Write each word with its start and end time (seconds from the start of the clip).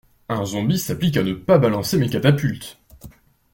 Un 0.29 0.45
zombie 0.45 0.79
s'applique 0.79 1.15
à 1.17 1.21
ne 1.21 1.33
pas 1.33 1.59
balancer 1.59 1.95
mes 1.99 2.09
catapultes. 2.09 2.79